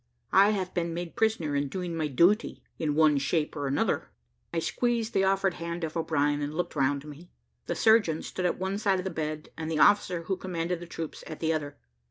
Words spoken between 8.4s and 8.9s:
at one